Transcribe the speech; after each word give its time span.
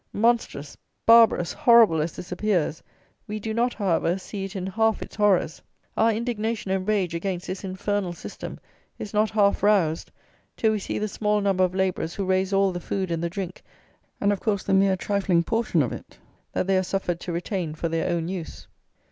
Monstrous, 0.13 0.75
barbarous, 1.05 1.53
horrible 1.53 2.01
as 2.01 2.15
this 2.15 2.31
appears, 2.31 2.81
we 3.27 3.39
do 3.39 3.53
not, 3.53 3.75
however, 3.75 4.17
see 4.17 4.43
it 4.45 4.55
in 4.55 4.65
half 4.65 4.99
its 4.99 5.15
horrors; 5.15 5.61
our 5.95 6.11
indignation 6.11 6.71
and 6.71 6.87
rage 6.87 7.13
against 7.13 7.45
this 7.45 7.63
infernal 7.63 8.11
system 8.11 8.59
is 8.97 9.13
not 9.13 9.29
half 9.29 9.61
roused, 9.61 10.11
till 10.57 10.71
we 10.71 10.79
see 10.79 10.97
the 10.97 11.07
small 11.07 11.39
number 11.39 11.63
of 11.63 11.75
labourers 11.75 12.15
who 12.15 12.25
raise 12.25 12.51
all 12.51 12.71
the 12.71 12.79
food 12.79 13.11
and 13.11 13.23
the 13.23 13.29
drink, 13.29 13.61
and, 14.19 14.33
of 14.33 14.39
course, 14.39 14.63
the 14.63 14.73
mere 14.73 14.95
trifling 14.95 15.43
portion 15.43 15.83
of 15.83 15.93
it 15.93 16.17
that 16.51 16.65
they 16.65 16.79
are 16.79 16.81
suffered 16.81 17.19
to 17.19 17.31
retain 17.31 17.75
for 17.75 17.87
their 17.87 18.09
own 18.09 18.27
use. 18.27 18.65